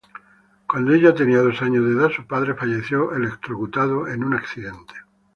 Cuando 0.67 0.95
ella 0.95 1.13
tenía 1.13 1.37
dos 1.43 1.61
años 1.61 1.85
de 1.85 1.91
edad, 1.91 2.09
su 2.09 2.25
padre 2.25 2.55
falleció 2.55 3.13
electrocutado 3.13 4.07
en 4.07 4.23
un 4.23 4.33
accidente. 4.33 4.95